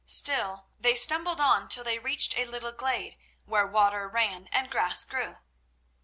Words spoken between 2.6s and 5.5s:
glade where water ran and grass grew.